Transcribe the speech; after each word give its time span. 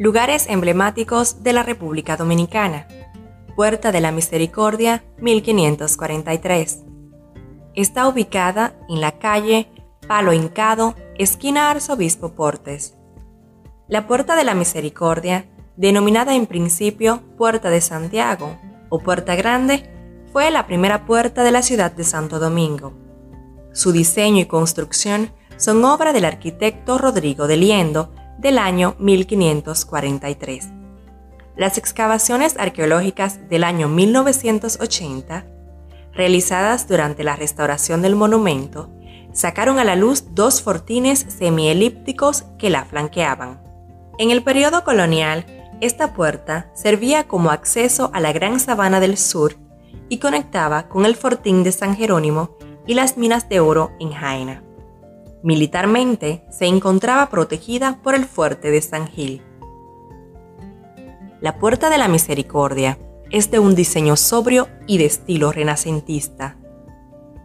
Lugares 0.00 0.46
emblemáticos 0.48 1.42
de 1.42 1.52
la 1.52 1.62
República 1.62 2.16
Dominicana. 2.16 2.88
Puerta 3.54 3.92
de 3.92 4.00
la 4.00 4.12
Misericordia, 4.12 5.04
1543. 5.18 6.84
Está 7.74 8.08
ubicada 8.08 8.72
en 8.88 9.02
la 9.02 9.18
calle 9.18 9.68
Palo 10.08 10.32
Hincado, 10.32 10.94
esquina 11.18 11.70
Arzobispo 11.70 12.32
Portes. 12.32 12.96
La 13.88 14.06
Puerta 14.06 14.36
de 14.36 14.44
la 14.44 14.54
Misericordia, 14.54 15.44
denominada 15.76 16.34
en 16.34 16.46
principio 16.46 17.20
Puerta 17.36 17.68
de 17.68 17.82
Santiago 17.82 18.58
o 18.88 19.00
Puerta 19.00 19.34
Grande, 19.34 19.92
fue 20.32 20.50
la 20.50 20.66
primera 20.66 21.04
puerta 21.04 21.44
de 21.44 21.52
la 21.52 21.60
ciudad 21.60 21.92
de 21.92 22.04
Santo 22.04 22.38
Domingo. 22.38 22.94
Su 23.74 23.92
diseño 23.92 24.40
y 24.40 24.46
construcción 24.46 25.30
son 25.58 25.84
obra 25.84 26.14
del 26.14 26.24
arquitecto 26.24 26.96
Rodrigo 26.96 27.46
de 27.46 27.58
Liendo 27.58 28.14
del 28.40 28.58
año 28.58 28.96
1543. 28.98 30.68
Las 31.56 31.76
excavaciones 31.76 32.56
arqueológicas 32.58 33.48
del 33.50 33.64
año 33.64 33.88
1980, 33.88 35.44
realizadas 36.12 36.88
durante 36.88 37.22
la 37.22 37.36
restauración 37.36 38.00
del 38.00 38.16
monumento, 38.16 38.90
sacaron 39.32 39.78
a 39.78 39.84
la 39.84 39.94
luz 39.94 40.34
dos 40.34 40.62
fortines 40.62 41.26
semielípticos 41.28 42.44
que 42.58 42.70
la 42.70 42.84
flanqueaban. 42.84 43.60
En 44.18 44.30
el 44.30 44.42
periodo 44.42 44.84
colonial, 44.84 45.44
esta 45.80 46.14
puerta 46.14 46.70
servía 46.74 47.24
como 47.28 47.50
acceso 47.50 48.10
a 48.14 48.20
la 48.20 48.32
Gran 48.32 48.58
Sabana 48.58 49.00
del 49.00 49.16
Sur 49.16 49.56
y 50.08 50.18
conectaba 50.18 50.88
con 50.88 51.04
el 51.04 51.14
fortín 51.14 51.62
de 51.62 51.72
San 51.72 51.94
Jerónimo 51.94 52.56
y 52.86 52.94
las 52.94 53.16
minas 53.16 53.48
de 53.48 53.60
oro 53.60 53.92
en 54.00 54.12
Jaina. 54.12 54.62
Militarmente 55.42 56.44
se 56.50 56.66
encontraba 56.66 57.30
protegida 57.30 57.98
por 58.02 58.14
el 58.14 58.26
fuerte 58.26 58.70
de 58.70 58.82
San 58.82 59.08
Gil. 59.08 59.42
La 61.40 61.58
Puerta 61.58 61.88
de 61.88 61.96
la 61.96 62.08
Misericordia 62.08 62.98
es 63.30 63.50
de 63.50 63.58
un 63.58 63.74
diseño 63.74 64.16
sobrio 64.16 64.68
y 64.86 64.98
de 64.98 65.06
estilo 65.06 65.50
renacentista. 65.52 66.58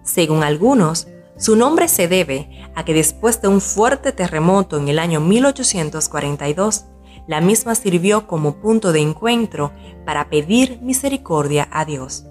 Según 0.03 0.43
algunos, 0.43 1.07
su 1.37 1.55
nombre 1.55 1.87
se 1.87 2.09
debe 2.09 2.49
a 2.75 2.83
que 2.83 2.93
después 2.93 3.41
de 3.41 3.47
un 3.47 3.61
fuerte 3.61 4.11
terremoto 4.11 4.77
en 4.77 4.89
el 4.89 4.99
año 4.99 5.21
1842, 5.21 6.85
la 7.27 7.39
misma 7.39 7.75
sirvió 7.75 8.27
como 8.27 8.57
punto 8.59 8.91
de 8.91 8.99
encuentro 8.99 9.71
para 10.05 10.29
pedir 10.29 10.79
misericordia 10.81 11.67
a 11.71 11.85
Dios. 11.85 12.25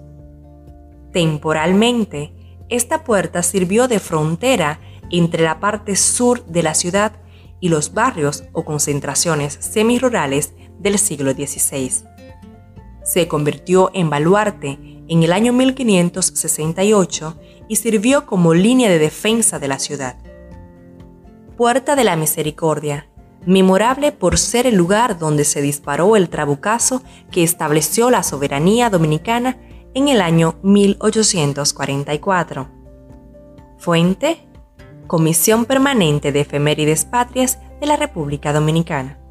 Temporalmente, 1.11 2.33
esta 2.69 3.03
puerta 3.03 3.43
sirvió 3.43 3.87
de 3.87 3.99
frontera 3.99 4.79
entre 5.11 5.43
la 5.43 5.59
parte 5.59 5.95
sur 5.95 6.45
de 6.45 6.63
la 6.63 6.73
ciudad 6.73 7.13
y 7.59 7.69
los 7.69 7.93
barrios 7.93 8.43
o 8.53 8.65
concentraciones 8.65 9.57
semirurales 9.59 10.53
del 10.79 10.99
siglo 10.99 11.31
XVI. 11.31 11.91
Se 13.03 13.27
convirtió 13.27 13.91
en 13.93 14.09
baluarte 14.09 14.79
en 15.07 15.23
el 15.23 15.31
año 15.31 15.53
1568 15.53 17.39
y 17.67 17.75
sirvió 17.77 18.25
como 18.25 18.53
línea 18.53 18.89
de 18.89 18.99
defensa 18.99 19.59
de 19.59 19.67
la 19.67 19.79
ciudad. 19.79 20.17
Puerta 21.57 21.95
de 21.95 22.03
la 22.03 22.15
Misericordia, 22.15 23.07
memorable 23.45 24.11
por 24.11 24.37
ser 24.37 24.67
el 24.67 24.75
lugar 24.75 25.17
donde 25.19 25.45
se 25.45 25.61
disparó 25.61 26.15
el 26.15 26.29
trabucazo 26.29 27.01
que 27.31 27.43
estableció 27.43 28.09
la 28.09 28.23
soberanía 28.23 28.89
dominicana 28.89 29.57
en 29.93 30.07
el 30.09 30.21
año 30.21 30.55
1844. 30.63 32.67
Fuente, 33.77 34.47
Comisión 35.07 35.65
Permanente 35.65 36.31
de 36.31 36.41
Efemérides 36.41 37.05
Patrias 37.05 37.59
de 37.79 37.85
la 37.85 37.95
República 37.95 38.51
Dominicana. 38.51 39.21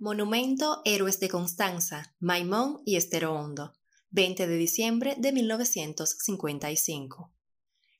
Monumento 0.00 0.82
Héroes 0.84 1.20
de 1.20 1.28
Constanza, 1.28 2.12
Maimón 2.18 2.82
y 2.84 2.96
Estero 2.96 3.34
Hondo, 3.34 3.72
20 4.10 4.48
de 4.48 4.56
diciembre 4.56 5.14
de 5.16 5.32
1955. 5.32 7.32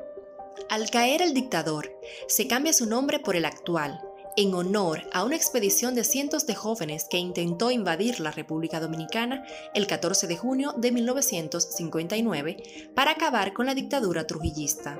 Al 0.69 0.89
caer 0.89 1.21
el 1.21 1.33
dictador, 1.33 1.97
se 2.27 2.47
cambia 2.47 2.73
su 2.73 2.85
nombre 2.85 3.19
por 3.19 3.37
el 3.37 3.45
actual, 3.45 4.01
en 4.39 4.53
honor 4.53 5.01
a 5.11 5.25
una 5.25 5.35
expedición 5.35 5.95
de 5.95 6.05
cientos 6.05 6.47
de 6.47 6.55
jóvenes 6.55 7.07
que 7.09 7.17
intentó 7.17 7.71
invadir 7.71 8.21
la 8.21 8.31
República 8.31 8.79
Dominicana 8.79 9.43
el 9.73 9.85
14 9.85 10.27
de 10.27 10.37
junio 10.37 10.73
de 10.77 10.93
1959 10.93 12.91
para 12.95 13.11
acabar 13.11 13.51
con 13.51 13.65
la 13.65 13.75
dictadura 13.75 14.25
trujillista. 14.27 14.97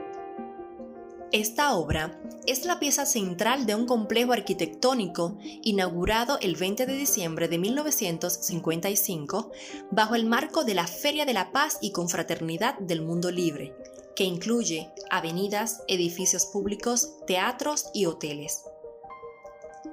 Esta 1.31 1.73
obra 1.73 2.19
es 2.47 2.65
la 2.65 2.79
pieza 2.79 3.05
central 3.05 3.65
de 3.65 3.75
un 3.75 3.85
complejo 3.85 4.33
arquitectónico 4.33 5.37
inaugurado 5.63 6.37
el 6.41 6.57
20 6.57 6.85
de 6.85 6.97
diciembre 6.97 7.47
de 7.47 7.59
1955 7.59 9.51
bajo 9.89 10.15
el 10.15 10.25
marco 10.25 10.65
de 10.65 10.73
la 10.73 10.85
Feria 10.85 11.25
de 11.25 11.33
la 11.33 11.53
Paz 11.53 11.77
y 11.79 11.93
Confraternidad 11.93 12.77
del 12.79 13.03
Mundo 13.03 13.31
Libre, 13.31 13.73
que 14.17 14.25
incluye 14.25 14.91
avenidas, 15.09 15.81
edificios 15.87 16.45
públicos, 16.45 17.13
teatros 17.25 17.85
y 17.93 18.05
hoteles. 18.05 18.63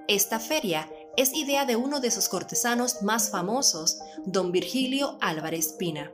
Esta 0.09 0.39
feria 0.39 0.89
es 1.17 1.35
idea 1.35 1.67
de 1.67 1.75
uno 1.75 1.99
de 1.99 2.13
sus 2.13 2.29
cortesanos 2.29 3.03
más 3.03 3.31
famosos, 3.31 3.99
don 4.25 4.53
Virgilio 4.53 5.19
Álvarez 5.21 5.73
Pina. 5.73 6.13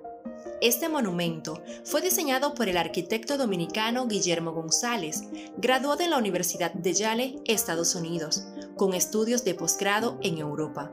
Este 0.62 0.88
monumento 0.88 1.62
fue 1.84 2.00
diseñado 2.00 2.54
por 2.54 2.70
el 2.70 2.78
arquitecto 2.78 3.36
dominicano 3.36 4.06
Guillermo 4.06 4.53
González, 4.53 5.25
graduado 5.58 6.00
en 6.03 6.10
la 6.10 6.16
Universidad 6.16 6.72
de 6.72 6.94
Yale, 6.94 7.36
Estados 7.44 7.94
Unidos, 7.94 8.44
con 8.76 8.94
estudios 8.94 9.44
de 9.44 9.54
posgrado 9.54 10.19
en 10.22 10.38
Europa. 10.38 10.91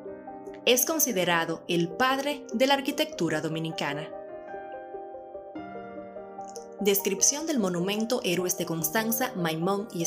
Es 0.65 0.85
considerado 0.85 1.63
el 1.69 1.87
padre 1.87 2.45
de 2.51 2.67
la 2.67 2.73
arquitectura 2.73 3.39
dominicana. 3.39 4.09
Descripción 6.81 7.47
del 7.47 7.59
monumento 7.59 8.19
Héroes 8.25 8.57
de 8.57 8.65
Constanza, 8.65 9.31
Maimón 9.35 9.87
y. 9.93 10.03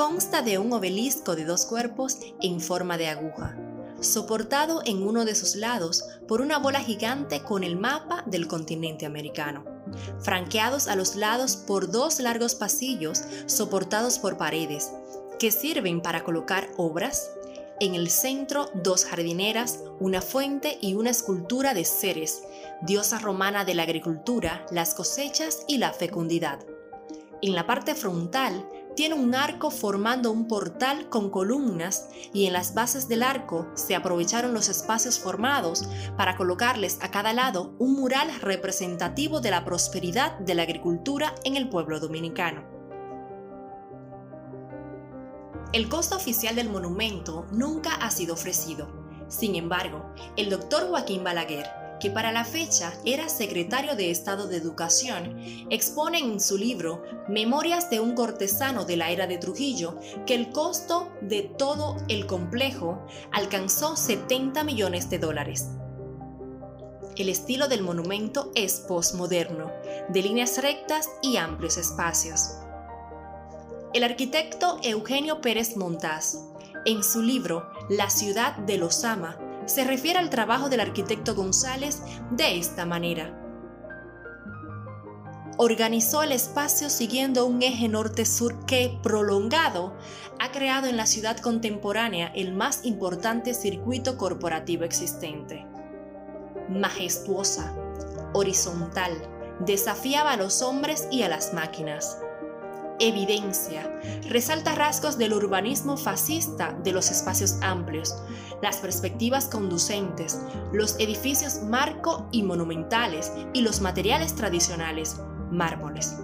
Consta 0.00 0.40
de 0.40 0.56
un 0.56 0.72
obelisco 0.72 1.36
de 1.36 1.44
dos 1.44 1.66
cuerpos 1.66 2.16
en 2.40 2.62
forma 2.62 2.96
de 2.96 3.08
aguja, 3.08 3.54
soportado 4.00 4.80
en 4.86 5.06
uno 5.06 5.26
de 5.26 5.34
sus 5.34 5.56
lados 5.56 6.06
por 6.26 6.40
una 6.40 6.58
bola 6.58 6.80
gigante 6.80 7.42
con 7.42 7.64
el 7.64 7.76
mapa 7.76 8.24
del 8.24 8.48
continente 8.48 9.04
americano, 9.04 9.62
franqueados 10.20 10.88
a 10.88 10.96
los 10.96 11.16
lados 11.16 11.56
por 11.56 11.90
dos 11.90 12.18
largos 12.18 12.54
pasillos 12.54 13.24
soportados 13.44 14.18
por 14.18 14.38
paredes, 14.38 14.90
que 15.38 15.50
sirven 15.50 16.00
para 16.00 16.24
colocar 16.24 16.70
obras. 16.78 17.32
En 17.78 17.94
el 17.94 18.08
centro, 18.08 18.70
dos 18.72 19.04
jardineras, 19.04 19.80
una 20.00 20.22
fuente 20.22 20.78
y 20.80 20.94
una 20.94 21.10
escultura 21.10 21.74
de 21.74 21.84
Ceres, 21.84 22.40
diosa 22.80 23.18
romana 23.18 23.66
de 23.66 23.74
la 23.74 23.82
agricultura, 23.82 24.64
las 24.70 24.94
cosechas 24.94 25.62
y 25.68 25.76
la 25.76 25.92
fecundidad. 25.92 26.58
En 27.42 27.54
la 27.54 27.66
parte 27.66 27.94
frontal 27.94 28.66
tiene 29.00 29.14
un 29.14 29.34
arco 29.34 29.70
formando 29.70 30.30
un 30.30 30.46
portal 30.46 31.08
con 31.08 31.30
columnas 31.30 32.10
y 32.34 32.44
en 32.44 32.52
las 32.52 32.74
bases 32.74 33.08
del 33.08 33.22
arco 33.22 33.66
se 33.72 33.94
aprovecharon 33.94 34.52
los 34.52 34.68
espacios 34.68 35.18
formados 35.18 35.88
para 36.18 36.36
colocarles 36.36 36.98
a 37.00 37.10
cada 37.10 37.32
lado 37.32 37.74
un 37.78 37.94
mural 37.94 38.30
representativo 38.42 39.40
de 39.40 39.52
la 39.52 39.64
prosperidad 39.64 40.38
de 40.40 40.54
la 40.54 40.64
agricultura 40.64 41.34
en 41.44 41.56
el 41.56 41.70
pueblo 41.70 41.98
dominicano. 41.98 42.62
El 45.72 45.88
costo 45.88 46.16
oficial 46.16 46.54
del 46.54 46.68
monumento 46.68 47.46
nunca 47.52 47.94
ha 47.94 48.10
sido 48.10 48.34
ofrecido. 48.34 48.86
Sin 49.28 49.54
embargo, 49.54 50.12
el 50.36 50.50
doctor 50.50 50.90
Joaquín 50.90 51.24
Balaguer, 51.24 51.79
que 52.00 52.10
para 52.10 52.32
la 52.32 52.44
fecha 52.44 52.94
era 53.04 53.28
secretario 53.28 53.94
de 53.94 54.10
Estado 54.10 54.48
de 54.48 54.56
Educación, 54.56 55.36
expone 55.70 56.18
en 56.18 56.40
su 56.40 56.56
libro 56.56 57.04
Memorias 57.28 57.90
de 57.90 58.00
un 58.00 58.14
cortesano 58.14 58.84
de 58.84 58.96
la 58.96 59.10
era 59.10 59.26
de 59.26 59.38
Trujillo 59.38 60.00
que 60.26 60.34
el 60.34 60.50
costo 60.50 61.12
de 61.20 61.42
todo 61.42 61.98
el 62.08 62.26
complejo 62.26 63.06
alcanzó 63.30 63.96
70 63.96 64.64
millones 64.64 65.10
de 65.10 65.18
dólares. 65.18 65.68
el 67.16 67.28
estilo 67.28 67.68
del 67.68 67.82
monumento 67.82 68.50
es 68.54 68.80
postmoderno, 68.88 69.70
de 70.08 70.22
líneas 70.22 70.62
rectas 70.62 71.06
y 71.20 71.36
amplios 71.36 71.76
espacios. 71.76 72.54
El 73.92 74.04
arquitecto 74.04 74.78
Eugenio 74.82 75.42
Pérez 75.42 75.76
Montaz, 75.76 76.38
en 76.86 77.02
su 77.02 77.20
libro 77.20 77.68
La 77.90 78.08
ciudad 78.08 78.56
de 78.56 78.78
los 78.78 79.04
ama, 79.04 79.36
se 79.66 79.84
refiere 79.84 80.18
al 80.18 80.30
trabajo 80.30 80.68
del 80.68 80.80
arquitecto 80.80 81.34
González 81.34 82.02
de 82.30 82.58
esta 82.58 82.86
manera. 82.86 83.36
Organizó 85.58 86.22
el 86.22 86.32
espacio 86.32 86.88
siguiendo 86.88 87.44
un 87.44 87.62
eje 87.62 87.88
norte-sur 87.88 88.64
que, 88.64 88.98
prolongado, 89.02 89.94
ha 90.38 90.52
creado 90.52 90.86
en 90.86 90.96
la 90.96 91.06
ciudad 91.06 91.36
contemporánea 91.38 92.28
el 92.34 92.54
más 92.54 92.84
importante 92.84 93.52
circuito 93.52 94.16
corporativo 94.16 94.84
existente. 94.84 95.66
Majestuosa, 96.70 97.74
horizontal, 98.32 99.12
desafiaba 99.60 100.32
a 100.32 100.36
los 100.36 100.62
hombres 100.62 101.06
y 101.10 101.22
a 101.22 101.28
las 101.28 101.52
máquinas 101.52 102.16
evidencia, 103.00 103.90
resalta 104.28 104.74
rasgos 104.74 105.18
del 105.18 105.32
urbanismo 105.32 105.96
fascista 105.96 106.78
de 106.84 106.92
los 106.92 107.10
espacios 107.10 107.56
amplios, 107.62 108.14
las 108.62 108.76
perspectivas 108.76 109.46
conducentes, 109.46 110.40
los 110.72 110.98
edificios 111.00 111.62
marco 111.62 112.28
y 112.30 112.42
monumentales 112.42 113.32
y 113.54 113.62
los 113.62 113.80
materiales 113.80 114.34
tradicionales, 114.34 115.20
mármoles. 115.50 116.16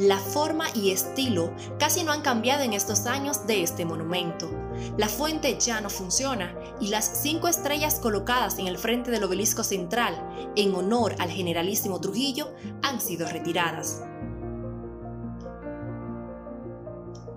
La 0.00 0.16
forma 0.16 0.64
y 0.74 0.92
estilo 0.92 1.52
casi 1.78 2.04
no 2.04 2.12
han 2.12 2.22
cambiado 2.22 2.62
en 2.62 2.72
estos 2.72 3.04
años 3.04 3.46
de 3.46 3.62
este 3.62 3.84
monumento. 3.84 4.50
La 4.96 5.08
fuente 5.08 5.58
ya 5.60 5.82
no 5.82 5.90
funciona 5.90 6.54
y 6.80 6.86
las 6.88 7.20
cinco 7.22 7.48
estrellas 7.48 7.96
colocadas 7.96 8.58
en 8.58 8.66
el 8.66 8.78
frente 8.78 9.10
del 9.10 9.24
obelisco 9.24 9.62
central 9.62 10.14
en 10.56 10.74
honor 10.74 11.16
al 11.18 11.28
generalísimo 11.28 12.00
Trujillo 12.00 12.50
han 12.80 12.98
sido 12.98 13.28
retiradas. 13.28 14.02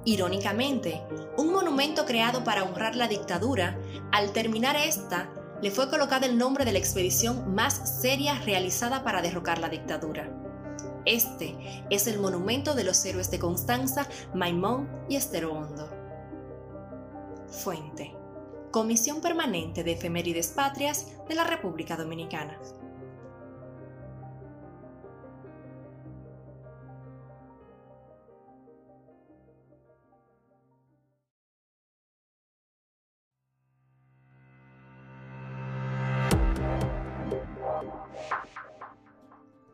Irónicamente, 0.05 1.01
un 1.37 1.51
monumento 1.51 2.05
creado 2.05 2.45
para 2.45 2.63
honrar 2.63 2.95
la 2.95 3.09
dictadura, 3.09 3.77
al 4.13 4.31
terminar 4.31 4.77
esta, 4.77 5.29
le 5.61 5.69
fue 5.69 5.89
colocado 5.89 6.25
el 6.27 6.37
nombre 6.37 6.63
de 6.63 6.71
la 6.71 6.79
expedición 6.79 7.53
más 7.53 7.99
seria 7.99 8.39
realizada 8.39 9.03
para 9.03 9.21
derrocar 9.21 9.57
la 9.57 9.67
dictadura. 9.67 10.52
Este 11.05 11.57
es 11.89 12.07
el 12.07 12.19
monumento 12.19 12.75
de 12.75 12.85
los 12.85 13.03
héroes 13.05 13.29
de 13.29 13.39
Constanza, 13.39 14.07
Maimón 14.33 14.89
y 15.09 15.17
Estero 15.17 15.53
Hondo. 15.53 15.89
Fuente. 17.47 18.15
Comisión 18.71 19.21
Permanente 19.21 19.83
de 19.83 19.91
Efemérides 19.91 20.47
Patrias 20.47 21.07
de 21.27 21.35
la 21.35 21.43
República 21.43 21.97
Dominicana. 21.97 22.57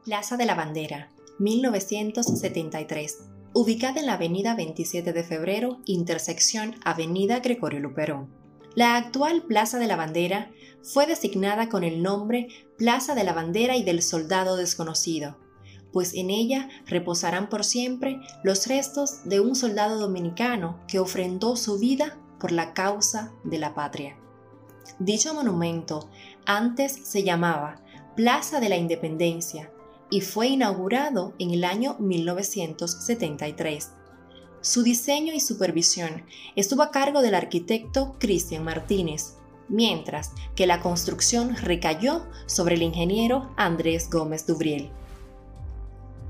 Plaza 0.04 0.38
de 0.38 0.46
la 0.46 0.56
Bandera, 0.56 1.08
1973, 1.40 3.30
ubicada 3.54 4.02
en 4.02 4.06
la 4.08 4.14
avenida 4.14 4.56
27 4.56 5.14
de 5.14 5.24
febrero, 5.24 5.80
intersección 5.86 6.76
Avenida 6.84 7.40
Gregorio 7.40 7.80
Luperón. 7.80 8.30
La 8.76 8.98
actual 8.98 9.44
Plaza 9.44 9.80
de 9.80 9.88
la 9.88 9.96
Bandera 9.96 10.52
fue 10.84 11.08
designada 11.08 11.70
con 11.70 11.84
el 11.84 12.04
nombre 12.04 12.50
Plaza 12.78 13.16
de 13.16 13.24
la 13.24 13.34
Bandera 13.34 13.78
y 13.78 13.84
del 13.84 14.02
Soldado 14.02 14.58
Desconocido, 14.58 15.38
pues 15.94 16.14
en 16.14 16.30
ella 16.30 16.70
reposarán 16.86 17.50
por 17.50 17.64
siempre 17.64 18.20
los 18.44 18.68
restos 18.68 19.24
de 19.24 19.40
un 19.40 19.56
soldado 19.56 19.98
dominicano 19.98 20.80
que 20.88 21.00
ofrendó 21.00 21.56
su 21.56 21.80
vida 21.80 22.18
por 22.40 22.52
la 22.52 22.74
causa 22.74 23.32
de 23.46 23.60
la 23.60 23.74
patria. 23.74 24.18
Dicho 25.00 25.34
monumento 25.34 26.10
antes 26.46 26.92
se 26.92 27.24
llamaba 27.24 27.82
Plaza 28.16 28.60
de 28.60 28.70
la 28.70 28.76
Independencia 28.76 29.72
y 30.10 30.22
fue 30.22 30.48
inaugurado 30.48 31.34
en 31.40 31.52
el 31.52 31.64
año 31.64 31.96
1973. 32.00 33.92
Su 34.62 34.84
diseño 34.84 35.34
y 35.34 35.40
supervisión 35.40 36.24
estuvo 36.56 36.82
a 36.82 36.92
cargo 36.92 37.22
del 37.22 37.36
arquitecto 37.36 38.16
Cristian 38.20 38.64
Martínez, 38.64 39.36
mientras 39.70 40.32
que 40.56 40.68
la 40.68 40.82
construcción 40.82 41.56
recayó 41.56 42.26
sobre 42.46 42.76
el 42.76 42.82
ingeniero 42.82 43.54
Andrés 43.56 44.10
Gómez 44.10 44.46
Dubriel. 44.46 44.90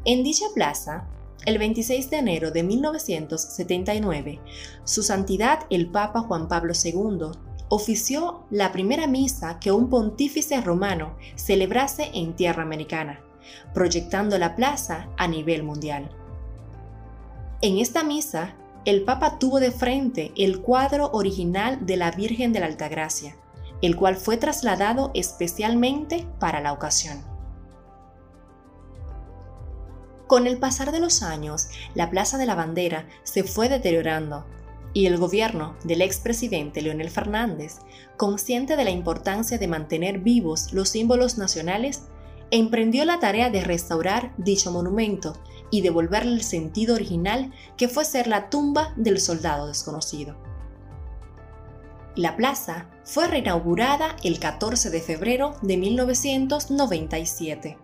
En 0.06 0.24
dicha 0.24 0.46
plaza, 0.54 1.08
el 1.46 1.58
26 1.58 2.10
de 2.10 2.18
enero 2.18 2.52
de 2.52 2.64
1979, 2.64 4.40
Su 4.84 5.04
Santidad 5.04 5.66
el 5.70 5.88
Papa 5.88 6.22
Juan 6.22 6.48
Pablo 6.48 6.74
II 6.84 7.32
ofició 7.70 8.44
la 8.50 8.72
primera 8.72 9.08
misa 9.08 9.60
que 9.60 9.72
un 9.72 9.90
pontífice 9.90 10.60
romano 10.62 11.16
celebrase 11.36 12.12
en 12.14 12.36
tierra 12.36 12.64
americana 12.64 13.22
proyectando 13.74 14.38
la 14.38 14.56
plaza 14.56 15.08
a 15.18 15.28
nivel 15.28 15.64
mundial. 15.64 16.10
En 17.62 17.78
esta 17.78 18.04
misa, 18.04 18.56
el 18.86 19.04
Papa 19.04 19.38
tuvo 19.40 19.60
de 19.60 19.72
frente 19.72 20.32
el 20.38 20.62
cuadro 20.62 21.10
original 21.12 21.86
de 21.86 21.98
la 21.98 22.12
Virgen 22.12 22.54
de 22.54 22.62
la 22.62 22.68
Altagracia, 22.68 23.36
el 23.82 23.96
cual 23.96 24.16
fue 24.16 24.38
trasladado 24.38 25.12
especialmente 25.14 26.28
para 26.40 26.62
la 26.62 26.74
ocasión. 26.74 27.22
Con 30.28 30.48
el 30.48 30.60
pasar 30.60 30.92
de 30.92 31.00
los 31.00 31.24
años, 31.24 31.70
la 31.96 32.10
Plaza 32.10 32.38
de 32.38 32.46
la 32.46 32.56
Bandera 32.56 33.08
se 33.24 33.44
fue 33.44 33.68
deteriorando 33.68 34.46
y 34.94 35.06
el 35.06 35.18
gobierno 35.18 35.76
del 35.84 36.02
expresidente 36.02 36.82
Leonel 36.82 37.10
Fernández, 37.10 37.78
consciente 38.18 38.76
de 38.76 38.84
la 38.84 38.92
importancia 38.92 39.58
de 39.58 39.68
mantener 39.68 40.20
vivos 40.20 40.72
los 40.74 40.90
símbolos 40.90 41.38
nacionales, 41.38 42.04
emprendió 42.52 43.06
la 43.06 43.20
tarea 43.20 43.50
de 43.50 43.64
restaurar 43.64 44.34
dicho 44.38 44.72
monumento 44.72 45.34
y 45.72 45.82
devolverle 45.82 46.34
el 46.34 46.44
sentido 46.44 46.96
original 46.96 47.52
que 47.78 47.88
fue 47.88 48.06
ser 48.06 48.28
la 48.28 48.50
tumba 48.50 48.94
del 48.96 49.20
soldado 49.20 49.68
desconocido. 49.68 50.36
La 52.16 52.36
plaza 52.36 52.88
fue 53.04 53.28
reinaugurada 53.28 54.16
el 54.24 54.40
14 54.40 54.90
de 54.90 55.00
febrero 55.00 55.56
de 55.62 55.78
1997. 55.78 57.78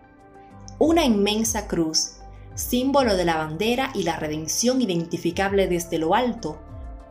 Una 0.78 1.04
inmensa 1.04 1.68
cruz, 1.68 2.16
símbolo 2.54 3.16
de 3.16 3.24
la 3.24 3.36
bandera 3.36 3.90
y 3.94 4.02
la 4.02 4.18
redención 4.18 4.82
identificable 4.82 5.68
desde 5.68 5.98
lo 5.98 6.14
alto, 6.14 6.58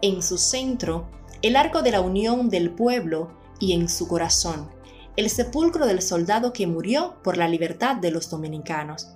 en 0.01 0.21
su 0.21 0.38
centro, 0.38 1.07
el 1.41 1.55
arco 1.55 1.81
de 1.81 1.91
la 1.91 2.01
unión 2.01 2.50
del 2.50 2.69
pueblo 2.69 3.31
y 3.59 3.74
en 3.74 3.89
su 3.89 4.07
corazón, 4.07 4.69
el 5.15 5.29
sepulcro 5.29 5.86
del 5.86 6.01
soldado 6.01 6.53
que 6.53 6.67
murió 6.67 7.15
por 7.24 7.38
la 7.38 7.48
libertad 7.48 7.95
de 7.95 8.12
los 8.12 8.29
dominicanos. 8.29 9.10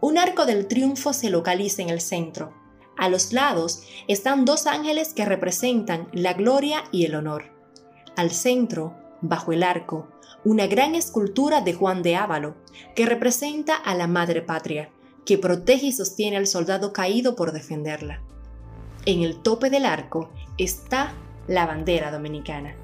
Un 0.00 0.18
arco 0.18 0.46
del 0.46 0.68
triunfo 0.68 1.12
se 1.12 1.30
localiza 1.30 1.82
en 1.82 1.90
el 1.90 2.00
centro. 2.00 2.52
A 2.96 3.08
los 3.08 3.32
lados 3.32 3.82
están 4.06 4.44
dos 4.44 4.66
ángeles 4.66 5.14
que 5.14 5.24
representan 5.24 6.08
la 6.12 6.34
gloria 6.34 6.84
y 6.92 7.04
el 7.04 7.14
honor. 7.14 7.44
Al 8.16 8.30
centro, 8.30 8.94
bajo 9.20 9.52
el 9.52 9.62
arco, 9.62 10.08
una 10.44 10.66
gran 10.66 10.94
escultura 10.94 11.60
de 11.60 11.74
Juan 11.74 12.02
de 12.02 12.16
Ávalo, 12.16 12.56
que 12.94 13.06
representa 13.06 13.74
a 13.74 13.94
la 13.94 14.06
Madre 14.06 14.42
Patria, 14.42 14.90
que 15.24 15.38
protege 15.38 15.86
y 15.86 15.92
sostiene 15.92 16.36
al 16.36 16.46
soldado 16.46 16.92
caído 16.92 17.34
por 17.34 17.52
defenderla. 17.52 18.22
En 19.04 19.22
el 19.22 19.42
tope 19.42 19.70
del 19.70 19.84
arco 19.84 20.30
está 20.58 21.12
la 21.46 21.66
bandera 21.66 22.10
dominicana. 22.10 22.74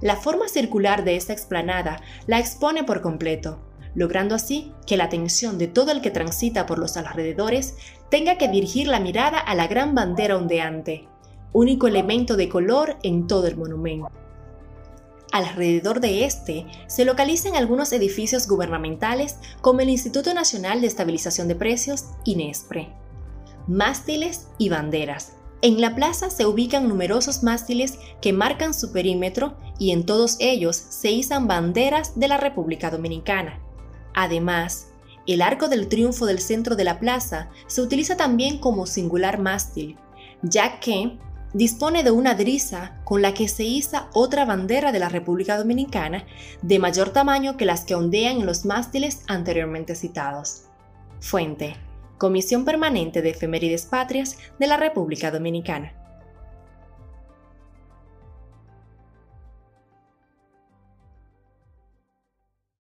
La 0.00 0.16
forma 0.16 0.48
circular 0.48 1.04
de 1.04 1.16
esta 1.16 1.32
explanada 1.32 2.00
la 2.26 2.38
expone 2.38 2.84
por 2.84 3.00
completo, 3.00 3.58
logrando 3.94 4.34
así 4.34 4.72
que 4.86 4.96
la 4.96 5.04
atención 5.04 5.58
de 5.58 5.66
todo 5.66 5.90
el 5.90 6.00
que 6.00 6.12
transita 6.12 6.66
por 6.66 6.78
los 6.78 6.96
alrededores 6.96 7.74
tenga 8.10 8.38
que 8.38 8.48
dirigir 8.48 8.86
la 8.86 9.00
mirada 9.00 9.38
a 9.38 9.54
la 9.56 9.66
gran 9.66 9.94
bandera 9.94 10.36
ondeante, 10.36 11.08
único 11.52 11.88
elemento 11.88 12.36
de 12.36 12.48
color 12.48 12.96
en 13.02 13.26
todo 13.26 13.48
el 13.48 13.56
monumento. 13.56 14.08
Alrededor 15.32 16.00
de 16.00 16.24
este 16.24 16.66
se 16.86 17.04
localizan 17.04 17.56
algunos 17.56 17.92
edificios 17.92 18.46
gubernamentales 18.48 19.36
como 19.60 19.80
el 19.80 19.90
Instituto 19.90 20.32
Nacional 20.32 20.80
de 20.80 20.86
Estabilización 20.86 21.48
de 21.48 21.56
Precios, 21.56 22.06
INESPRE, 22.24 22.88
mástiles 23.66 24.48
y 24.56 24.68
banderas, 24.70 25.32
en 25.60 25.80
la 25.80 25.94
plaza 25.94 26.30
se 26.30 26.46
ubican 26.46 26.88
numerosos 26.88 27.42
mástiles 27.42 27.98
que 28.20 28.32
marcan 28.32 28.74
su 28.74 28.92
perímetro 28.92 29.56
y 29.78 29.90
en 29.90 30.06
todos 30.06 30.36
ellos 30.38 30.76
se 30.76 31.10
izan 31.10 31.48
banderas 31.48 32.18
de 32.18 32.28
la 32.28 32.36
República 32.36 32.90
Dominicana. 32.90 33.58
Además, 34.14 34.88
el 35.26 35.42
arco 35.42 35.68
del 35.68 35.88
triunfo 35.88 36.26
del 36.26 36.38
centro 36.38 36.76
de 36.76 36.84
la 36.84 37.00
plaza 37.00 37.50
se 37.66 37.82
utiliza 37.82 38.16
también 38.16 38.58
como 38.58 38.86
singular 38.86 39.40
mástil, 39.40 39.96
ya 40.42 40.78
que 40.80 41.18
dispone 41.54 42.04
de 42.04 42.10
una 42.12 42.34
drisa 42.34 43.00
con 43.04 43.20
la 43.20 43.34
que 43.34 43.48
se 43.48 43.64
iza 43.64 44.08
otra 44.12 44.44
bandera 44.44 44.92
de 44.92 45.00
la 45.00 45.08
República 45.08 45.58
Dominicana 45.58 46.24
de 46.62 46.78
mayor 46.78 47.10
tamaño 47.10 47.56
que 47.56 47.64
las 47.64 47.84
que 47.84 47.94
ondean 47.94 48.38
en 48.38 48.46
los 48.46 48.64
mástiles 48.64 49.22
anteriormente 49.26 49.94
citados. 49.94 50.62
Fuente. 51.20 51.87
Comisión 52.18 52.64
Permanente 52.64 53.22
de 53.22 53.30
Efemérides 53.30 53.86
Patrias 53.86 54.38
de 54.58 54.66
la 54.66 54.76
República 54.76 55.30
Dominicana. 55.30 55.97